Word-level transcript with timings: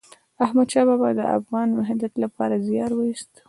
احمد 0.43 0.67
شاه 0.73 0.85
بابا 0.89 1.09
د 1.17 1.21
افغان 1.37 1.69
وحدت 1.79 2.13
لپاره 2.23 2.55
زیار 2.67 2.91
وایست. 2.95 3.31